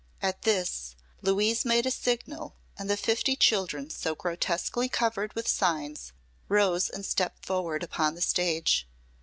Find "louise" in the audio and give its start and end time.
1.21-1.63